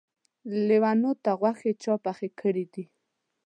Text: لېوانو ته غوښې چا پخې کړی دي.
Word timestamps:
لېوانو 0.67 1.11
ته 1.23 1.31
غوښې 1.39 1.71
چا 1.83 1.93
پخې 2.05 2.27
کړی 2.39 2.65
دي. 2.73 2.83